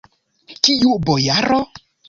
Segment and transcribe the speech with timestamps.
[0.61, 1.63] Kiu bojaro?